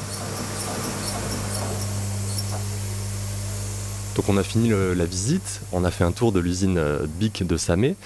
Donc 4.16 4.28
on 4.28 4.37
a 4.37 4.42
fini 4.42 4.71
la 4.71 5.04
visite, 5.04 5.62
on 5.73 5.85
a 5.85 5.90
fait 5.90 6.04
un 6.04 6.12
tour 6.12 6.30
de 6.30 6.38
l'usine 6.38 6.78
euh, 6.78 7.06
BIC 7.18 7.47
de 7.47 7.56
Samé. 7.56 7.97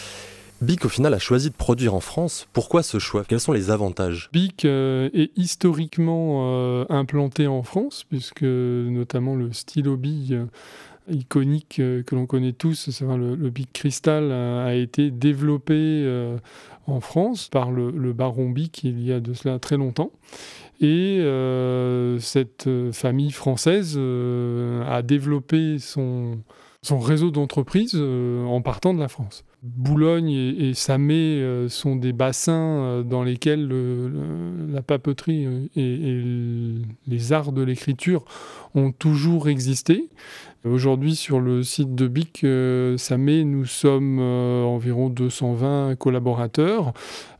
BIC 0.62 0.86
au 0.86 0.88
final 0.88 1.12
a 1.12 1.18
choisi 1.18 1.50
de 1.50 1.54
produire 1.54 1.94
en 1.94 2.00
France. 2.00 2.48
Pourquoi 2.52 2.82
ce 2.82 2.98
choix? 2.98 3.24
Quels 3.24 3.40
sont 3.40 3.52
les 3.52 3.70
avantages? 3.70 4.30
BIC 4.32 4.64
euh, 4.64 5.10
est 5.12 5.30
historiquement 5.36 6.46
euh, 6.46 6.84
implanté 6.88 7.46
en 7.46 7.62
France, 7.62 8.04
puisque 8.08 8.42
notamment 8.42 9.36
le 9.36 9.52
stylo 9.52 9.96
bille 9.96 10.46
iconique 11.10 11.76
que 11.76 12.14
l'on 12.14 12.26
connaît 12.26 12.52
tous, 12.52 13.00
le, 13.02 13.34
le 13.34 13.50
Bic 13.50 13.72
Cristal, 13.72 14.30
a 14.30 14.74
été 14.74 15.10
développé 15.10 16.06
en 16.86 17.00
France 17.00 17.48
par 17.48 17.70
le, 17.70 17.90
le 17.90 18.12
baron 18.12 18.50
Bic 18.50 18.84
il 18.84 19.02
y 19.02 19.12
a 19.12 19.20
de 19.20 19.32
cela 19.32 19.58
très 19.58 19.78
longtemps. 19.78 20.10
Et 20.80 21.18
euh, 21.20 22.20
cette 22.20 22.68
euh, 22.68 22.92
famille 22.92 23.32
française 23.32 23.94
euh, 23.96 24.84
a 24.88 25.02
développé 25.02 25.78
son, 25.80 26.38
son 26.82 27.00
réseau 27.00 27.32
d'entreprises 27.32 27.96
en 27.96 28.60
partant 28.62 28.94
de 28.94 29.00
la 29.00 29.08
France. 29.08 29.44
Boulogne 29.64 30.30
et, 30.30 30.72
Samé 30.74 31.66
sont 31.68 31.96
des 31.96 32.12
bassins 32.12 33.02
dans 33.04 33.24
lesquels 33.24 33.68
la 34.70 34.82
papeterie 34.82 35.68
et, 35.74 36.74
les 37.08 37.32
arts 37.32 37.50
de 37.50 37.62
l'écriture 37.62 38.24
ont 38.76 38.92
toujours 38.92 39.48
existé. 39.48 40.10
Aujourd'hui, 40.64 41.16
sur 41.16 41.40
le 41.40 41.64
site 41.64 41.96
de 41.96 42.06
BIC 42.06 42.46
Samé, 42.98 43.42
nous 43.42 43.64
sommes 43.64 44.20
environ 44.20 45.08
220 45.08 45.96
collaborateurs 45.96 46.92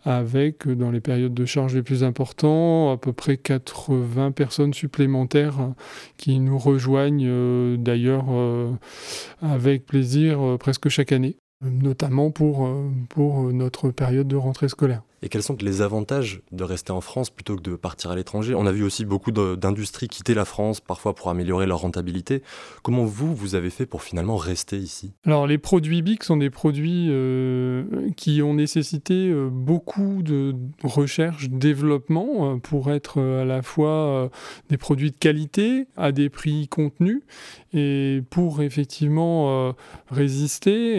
avec, 0.08 0.66
euh, 0.66 0.74
dans 0.74 0.90
les 0.90 1.00
périodes 1.00 1.34
de 1.34 1.44
charge 1.44 1.74
les 1.74 1.82
plus 1.82 2.02
importantes, 2.02 2.94
à 2.94 2.96
peu 2.96 3.12
près 3.12 3.36
80 3.36 4.32
personnes 4.32 4.72
supplémentaires 4.72 5.60
hein, 5.60 5.74
qui 6.16 6.40
nous 6.40 6.56
rejoignent 6.56 7.26
euh, 7.28 7.76
d'ailleurs 7.76 8.26
euh, 8.30 8.72
avec 9.42 9.84
plaisir 9.84 10.56
presque 10.58 10.88
chaque 10.88 11.12
année, 11.12 11.36
notamment 11.62 12.30
pour, 12.30 12.68
pour 13.10 13.52
notre 13.52 13.90
période 13.90 14.28
de 14.28 14.36
rentrée 14.36 14.68
scolaire. 14.68 15.02
Et 15.22 15.28
quels 15.28 15.42
sont 15.42 15.56
les 15.60 15.82
avantages 15.82 16.42
de 16.52 16.62
rester 16.62 16.92
en 16.92 17.00
France 17.00 17.30
plutôt 17.30 17.56
que 17.56 17.62
de 17.62 17.74
partir 17.74 18.10
à 18.10 18.16
l'étranger? 18.16 18.54
On 18.54 18.66
a 18.66 18.72
vu 18.72 18.84
aussi 18.84 19.04
beaucoup 19.04 19.32
d'industries 19.32 20.06
quitter 20.06 20.34
la 20.34 20.44
France, 20.44 20.80
parfois 20.80 21.14
pour 21.14 21.28
améliorer 21.28 21.66
leur 21.66 21.80
rentabilité. 21.80 22.42
Comment 22.82 23.04
vous, 23.04 23.34
vous 23.34 23.54
avez 23.56 23.70
fait 23.70 23.86
pour 23.86 24.02
finalement 24.02 24.36
rester 24.36 24.76
ici? 24.78 25.12
Alors 25.26 25.46
les 25.46 25.58
produits 25.58 26.02
BIC 26.02 26.22
sont 26.22 26.36
des 26.36 26.50
produits 26.50 27.08
euh, 27.08 28.10
qui 28.16 28.42
ont 28.42 28.54
nécessité 28.54 29.28
euh, 29.28 29.48
beaucoup 29.50 30.22
de 30.22 30.54
recherche, 30.84 31.48
développement 31.48 32.54
euh, 32.54 32.56
pour 32.58 32.92
être 32.92 33.20
à 33.20 33.44
la 33.44 33.62
fois 33.62 34.30
des 34.68 34.76
produits 34.76 35.10
de 35.10 35.16
qualité 35.16 35.86
à 35.96 36.12
des 36.12 36.28
prix 36.28 36.68
contenus. 36.68 37.22
Et 37.72 38.22
pour 38.30 38.62
effectivement 38.62 39.74
résister, 40.10 40.96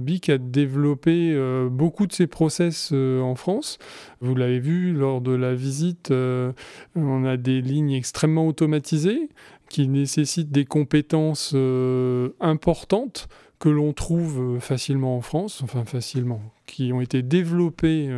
BIC 0.00 0.28
a 0.28 0.38
développé 0.38 1.36
beaucoup 1.70 2.06
de 2.06 2.12
ses 2.12 2.26
process 2.26 2.92
en 2.92 3.34
France. 3.38 3.78
Vous 4.20 4.34
l'avez 4.34 4.58
vu 4.58 4.92
lors 4.92 5.20
de 5.20 5.32
la 5.32 5.54
visite, 5.54 6.10
euh, 6.10 6.52
on 6.94 7.24
a 7.24 7.36
des 7.36 7.62
lignes 7.62 7.92
extrêmement 7.92 8.46
automatisées 8.46 9.28
qui 9.68 9.88
nécessitent 9.88 10.50
des 10.50 10.64
compétences 10.64 11.52
euh, 11.54 12.30
importantes 12.40 13.28
que 13.58 13.68
l'on 13.68 13.92
trouve 13.92 14.56
euh, 14.56 14.60
facilement 14.60 15.16
en 15.16 15.20
France, 15.20 15.62
enfin 15.62 15.84
facilement, 15.84 16.40
qui 16.66 16.92
ont 16.92 17.00
été 17.00 17.22
développées 17.22 18.10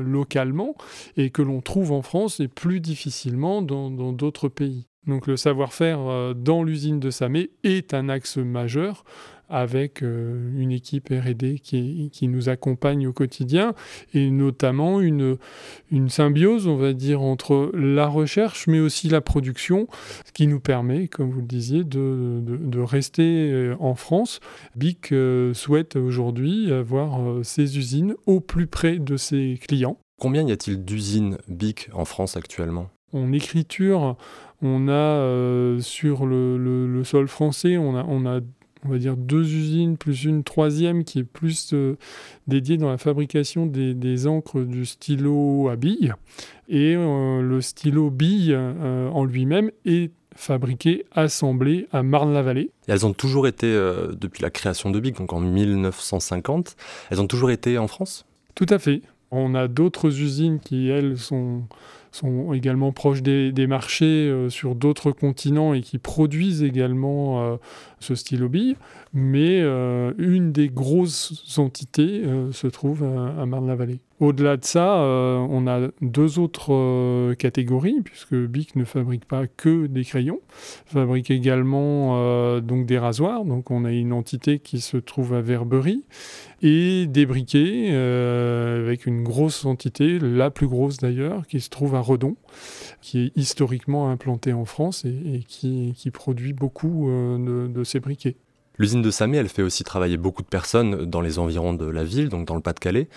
localement 0.00 0.74
et 1.16 1.30
que 1.30 1.42
l'on 1.42 1.60
trouve 1.60 1.92
en 1.92 2.02
France 2.02 2.40
et 2.40 2.48
plus 2.48 2.80
difficilement 2.80 3.62
dans 3.62 3.90
d'autres 4.12 4.48
pays. 4.48 4.86
Donc 5.06 5.26
le 5.26 5.36
savoir-faire 5.36 6.34
dans 6.36 6.62
l'usine 6.62 7.00
de 7.00 7.10
Samé 7.10 7.50
est 7.64 7.92
un 7.92 8.08
axe 8.08 8.36
majeur 8.36 9.04
avec 9.52 10.02
euh, 10.02 10.50
une 10.56 10.72
équipe 10.72 11.10
RD 11.10 11.60
qui, 11.60 12.08
qui, 12.10 12.26
nous 12.26 12.48
accompagne 12.48 13.06
au 13.06 13.12
quotidien 13.12 13.74
et 14.14 14.30
notamment 14.30 15.00
une, 15.02 15.36
une 15.90 16.08
symbiose, 16.08 16.66
on 16.66 16.76
va 16.76 16.94
dire, 16.94 17.20
entre 17.20 17.70
la 17.74 18.06
recherche 18.06 18.66
mais 18.66 18.80
aussi 18.80 19.10
la 19.10 19.20
production, 19.20 19.88
ce 20.24 20.32
qui 20.32 20.46
nous 20.46 20.58
permet, 20.58 21.06
comme 21.06 21.30
vous 21.30 21.40
le 21.40 21.46
disiez, 21.46 21.84
de, 21.84 22.40
de, 22.42 22.80
rester 22.80 23.52
euh, 23.52 23.76
en 23.78 23.94
France. 23.94 24.40
BIC 24.74 25.12
euh, 25.12 25.52
souhaite 25.52 25.96
aujourd'hui 25.96 26.72
avoir 26.72 27.44
ses 27.44 27.76
usines 27.76 28.14
au 28.24 28.40
plus 28.40 28.66
près 28.66 28.98
de 28.98 29.18
ses 29.18 29.60
clients. 29.60 29.98
Combien 30.18 30.48
y 30.48 30.52
a-t-il 30.52 30.82
d'usines 30.82 31.36
BIC 31.48 31.90
en 31.92 32.06
France 32.06 32.38
actuellement? 32.38 32.88
En 33.12 33.32
écriture, 33.32 34.16
on 34.62 34.88
a 34.88 35.78
sur 35.80 36.24
le, 36.24 36.56
le, 36.86 37.04
sol 37.04 37.28
français, 37.28 37.76
on 37.76 37.94
a, 37.96 38.04
on 38.08 38.24
a 38.24 38.40
on 38.84 38.88
va 38.88 38.98
dire 38.98 39.16
deux 39.16 39.42
usines 39.42 39.96
plus 39.96 40.24
une 40.24 40.42
troisième 40.44 41.04
qui 41.04 41.20
est 41.20 41.24
plus 41.24 41.72
euh, 41.72 41.96
dédiée 42.46 42.76
dans 42.76 42.90
la 42.90 42.98
fabrication 42.98 43.66
des, 43.66 44.26
encres 44.26 44.60
du 44.60 44.86
stylo 44.86 45.68
à 45.68 45.76
billes. 45.76 46.14
Et 46.68 46.94
euh, 46.96 47.40
le 47.40 47.60
stylo 47.60 48.10
bille 48.10 48.52
euh, 48.52 49.08
en 49.10 49.24
lui-même 49.24 49.70
est 49.84 50.10
fabriqué, 50.34 51.04
assemblé 51.12 51.86
à 51.92 52.02
Marne-la-Vallée. 52.02 52.70
elles 52.88 53.04
ont 53.04 53.12
toujours 53.12 53.46
été, 53.46 53.66
depuis 53.68 54.42
la 54.42 54.48
création 54.48 54.90
de 54.90 54.98
BIC, 54.98 55.18
donc 55.18 55.34
en 55.34 55.40
1950, 55.40 56.74
elles 57.10 57.20
ont 57.20 57.26
toujours 57.26 57.50
été 57.50 57.76
en 57.76 57.86
France? 57.86 58.24
Tout 58.54 58.66
à 58.70 58.78
fait. 58.78 59.02
On 59.30 59.54
a 59.54 59.68
d'autres 59.68 60.20
usines 60.20 60.58
qui, 60.58 60.88
elles, 60.88 61.18
sont 61.18 61.64
sont 62.12 62.52
également 62.52 62.92
proches 62.92 63.22
des, 63.22 63.66
marchés 63.66 64.04
euh, 64.04 64.50
sur 64.50 64.74
d'autres 64.74 65.10
continents 65.10 65.74
et 65.74 65.80
qui 65.80 65.98
produisent 65.98 66.62
également 66.62 67.42
euh, 67.42 67.56
ce 68.00 68.14
stylo 68.14 68.48
bille. 68.48 68.76
Mais 69.14 69.60
euh, 69.60 70.12
une 70.18 70.52
des 70.52 70.68
grosses 70.68 71.58
entités 71.58 72.22
se 72.52 72.66
trouve 72.66 73.04
à, 73.04 73.44
Marne-la-Vallée. 73.46 74.00
Au-delà 74.20 74.56
de 74.56 74.64
ça, 74.64 74.98
on 75.00 75.66
a 75.66 75.88
deux 76.00 76.38
autres 76.38 77.34
catégories, 77.34 78.00
puisque 78.04 78.36
BIC 78.36 78.76
ne 78.76 78.84
fabrique 78.84 79.24
pas 79.24 79.48
que 79.48 79.86
des 79.86 80.04
crayons, 80.04 80.40
fabrique 80.86 81.30
également 81.30 82.60
donc 82.60 82.86
des 82.86 82.98
rasoirs. 82.98 83.44
Donc 83.44 83.72
on 83.72 83.84
a 83.84 83.90
une 83.90 84.12
entité 84.12 84.60
qui 84.60 84.80
se 84.80 84.96
trouve 84.96 85.34
à 85.34 85.40
Verberie 85.40 86.04
et 86.62 87.06
des 87.06 87.26
briquets 87.26 87.90
avec 87.90 89.06
une 89.06 89.24
grosse 89.24 89.64
entité, 89.64 90.20
la 90.20 90.50
plus 90.50 90.68
grosse 90.68 90.98
d'ailleurs, 90.98 91.46
qui 91.48 91.60
se 91.60 91.68
trouve 91.68 91.96
à 91.96 92.01
Redon, 92.02 92.36
qui 93.00 93.26
est 93.26 93.32
historiquement 93.36 94.10
implanté 94.10 94.52
en 94.52 94.64
France 94.64 95.04
et, 95.04 95.44
qui, 95.46 95.94
produit 96.12 96.52
beaucoup 96.52 97.08
euh, 97.08 97.68
de, 97.68 97.84
ces 97.84 98.00
briquets. 98.00 98.36
L'usine 98.78 99.02
de 99.02 99.10
Samé, 99.10 99.38
elle 99.38 99.48
fait 99.48 99.62
aussi 99.62 99.84
travailler 99.84 100.16
beaucoup 100.16 100.42
de 100.42 100.48
personnes 100.48 101.04
dans 101.04 101.20
les 101.20 101.38
environs 101.38 101.74
de 101.74 101.86
la 101.86 102.04
ville, 102.04 102.28
donc 102.28 102.46
dans 102.46 102.54
le 102.54 102.60
Pas-de-Calais. 102.60 103.08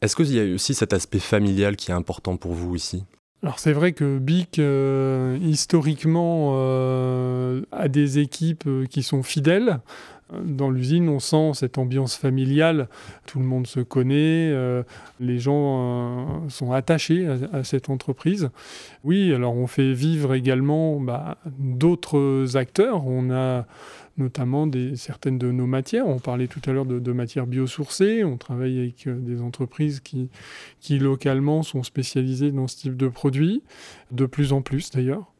Est-ce 0.00 0.14
qu'il 0.16 0.32
y 0.32 0.40
a 0.40 0.54
aussi 0.54 0.74
cet 0.74 0.92
aspect 0.92 1.18
familial 1.18 1.76
qui 1.76 1.90
est 1.90 1.94
important 1.94 2.36
pour 2.36 2.52
vous 2.52 2.74
ici? 2.74 3.04
Alors 3.42 3.58
c'est 3.58 3.72
vrai 3.72 3.92
que 3.92 4.18
BIC, 4.18 4.58
euh, 4.58 5.38
historiquement, 5.40 6.54
euh, 6.56 7.62
a 7.70 7.88
des 7.88 8.18
équipes 8.18 8.68
qui 8.90 9.02
sont 9.02 9.22
fidèles. 9.22 9.80
Dans 10.32 10.70
l'usine, 10.70 11.08
on 11.08 11.20
sent 11.20 11.52
cette 11.54 11.78
ambiance 11.78 12.16
familiale. 12.16 12.88
Tout 13.26 13.38
le 13.38 13.44
monde 13.44 13.66
se 13.66 13.78
connaît. 13.78 14.50
Euh, 14.50 14.82
les 15.20 15.38
gens 15.38 15.54
euh, 15.54 16.48
sont 16.48 16.72
attachés 16.72 17.28
à, 17.52 17.62
cette 17.62 17.90
entreprise. 17.90 18.50
Oui, 19.04 19.32
alors 19.32 19.56
on 19.56 19.68
fait 19.68 19.92
vivre 19.92 20.34
également 20.34 20.98
bah, 20.98 21.38
d'autres 21.58 22.56
acteurs. 22.56 23.06
On 23.06 23.30
a 23.30 23.66
notamment 24.18 24.68
certaines 24.96 25.38
de 25.38 25.52
nos 25.52 25.66
matières. 25.66 26.08
On 26.08 26.18
parlait 26.18 26.48
tout 26.48 26.62
à 26.66 26.72
l'heure 26.72 26.86
de, 26.86 27.12
matières 27.12 27.46
biosourcées. 27.46 28.24
On 28.24 28.36
travaille 28.36 28.78
avec 28.78 29.06
euh, 29.06 29.14
des 29.20 29.40
entreprises 29.42 30.00
qui, 30.00 30.28
qui 30.80 30.98
localement 30.98 31.62
sont 31.62 31.84
spécialisées 31.84 32.50
dans 32.50 32.66
ce 32.66 32.76
type 32.78 32.96
de 32.96 33.08
produits, 33.08 33.62
de 34.10 34.26
plus 34.26 34.52
en 34.52 34.60
plus 34.60 34.90
d'ailleurs. 34.90 35.30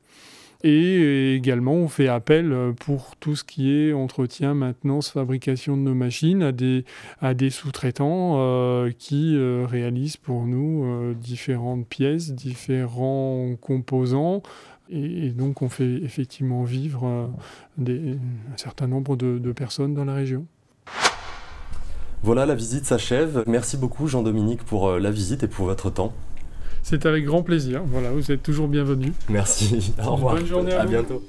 Et 0.65 1.35
également, 1.35 1.75
on 1.75 1.89
fait 1.89 2.09
appel 2.09 2.53
euh, 2.53 2.73
pour 2.73 3.17
tout 3.17 3.37
ce 3.37 3.45
qui 3.45 3.71
est 3.73 3.93
entretien, 3.93 4.55
maintenance, 4.55 5.11
fabrication 5.11 5.77
de 5.77 5.83
nos 5.83 5.95
machines 5.95 6.43
à 6.43 7.35
des, 7.35 7.51
sous-traitants 7.51 8.37
euh, 8.39 8.91
qui 8.97 9.37
euh, 9.37 9.67
réalisent 9.69 10.17
pour 10.17 10.47
nous 10.47 11.15
différentes 11.15 11.87
pièces, 11.87 12.33
différents 12.33 13.55
composants. 13.61 14.43
Et, 14.89 15.31
donc, 15.31 15.63
on 15.63 15.69
fait 15.69 16.03
effectivement 16.03 16.65
vivre 16.65 17.31
un 17.79 18.57
certain 18.57 18.87
nombre 18.87 19.17
de 19.17 19.53
personnes 19.53 19.95
dans 19.95 20.05
la 20.05 20.15
région. 20.15 20.47
Voilà, 22.23 22.47
la 22.47 22.55
visite 22.55 22.85
s'achève. 22.85 23.45
Merci 23.47 23.77
beaucoup 23.77 24.07
Jean-Dominique 24.07 24.63
pour 24.63 24.93
la 24.93 25.11
visite 25.11 25.43
et 25.43 25.49
pour 25.49 25.67
votre 25.67 25.91
temps. 25.91 26.13
C'est 26.89 27.05
avec 27.05 27.25
grand 27.25 27.43
plaisir. 27.43 27.83
Voilà, 27.85 28.13
vous 28.13 28.31
êtes 28.31 28.45
toujours 28.45 28.69
bienvenue. 28.69 29.13
Merci. 29.29 29.93
Au 30.07 30.13
revoir. 30.13 30.37
Bonne 30.37 30.47
journée 30.47 30.73
à, 30.73 30.87
bientôt. 30.87 31.21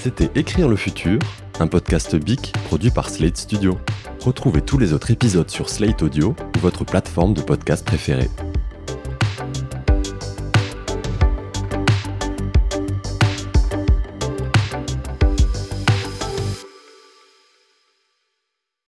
C'était 0.00 0.28
Écrire 0.34 0.68
le 0.68 0.74
futur, 0.74 1.20
un 1.60 1.68
podcast 1.68 2.16
BIC 2.16 2.52
produit 2.64 2.90
par 2.90 3.08
Slate 3.10 3.36
Studio. 3.36 3.78
Retrouvez 4.24 4.60
tous 4.60 4.76
les 4.76 4.92
autres 4.92 5.12
épisodes 5.12 5.48
sur 5.48 5.68
Slate 5.68 6.02
Audio 6.02 6.34
ou 6.56 6.58
votre 6.58 6.84
plateforme 6.84 7.32
de 7.32 7.40
podcast 7.40 7.86
préférée. 7.86 8.28